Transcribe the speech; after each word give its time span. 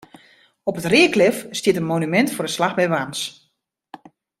Op 0.69 0.77
it 0.81 0.89
Reaklif 0.93 1.37
stiet 1.57 1.79
in 1.81 1.89
monumint 1.91 2.29
foar 2.35 2.47
de 2.47 2.53
slach 2.55 2.75
by 2.77 2.85
Warns. 2.93 3.21